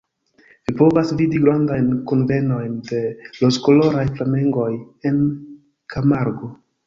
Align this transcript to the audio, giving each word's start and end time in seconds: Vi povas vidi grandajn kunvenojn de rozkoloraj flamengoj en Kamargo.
Vi 0.69 0.73
povas 0.77 1.11
vidi 1.19 1.41
grandajn 1.43 1.91
kunvenojn 2.11 2.79
de 2.89 3.01
rozkoloraj 3.41 4.07
flamengoj 4.17 4.69
en 5.11 5.19
Kamargo. 5.97 6.53